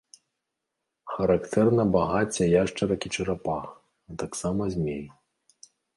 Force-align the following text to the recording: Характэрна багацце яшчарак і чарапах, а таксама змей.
Характэрна 1.15 1.83
багацце 1.97 2.43
яшчарак 2.63 3.01
і 3.11 3.11
чарапах, 3.17 3.67
а 4.13 4.15
таксама 4.23 4.61
змей. 4.77 5.03